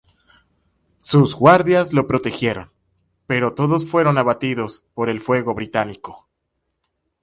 Sus 0.97 1.35
guardias 1.35 1.93
lo 1.93 2.07
protegieron, 2.07 2.71
pero 3.27 3.53
todos 3.53 3.85
fueron 3.87 4.17
abatidos 4.17 4.83
por 4.95 5.09
el 5.09 5.19
fuego 5.19 5.53
británico. 5.53 6.27